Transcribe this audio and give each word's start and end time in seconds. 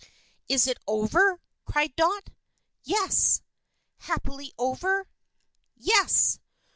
"Is 0.49 0.65
it 0.65 0.79
over?" 0.87 1.39
cried 1.65 1.95
Dot. 1.95 2.31
"Yes!" 2.81 3.43
"Happily 3.99 4.51
over?" 4.57 5.07
"Yes!" 5.77 6.39